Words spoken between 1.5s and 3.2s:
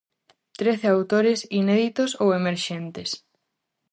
inéditos ou emerxentes.